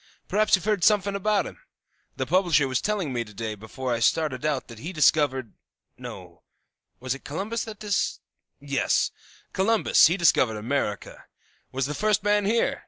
[0.27, 1.59] Perhaps you've heard sumfin' about him?
[2.15, 5.53] The publisher was telling me to day before I started out that he discovered
[5.95, 6.41] no;
[6.99, 9.11] was it Columbus that dis oh, yes,
[9.53, 11.25] Columbus he discovered America,
[11.71, 12.79] was the first man here.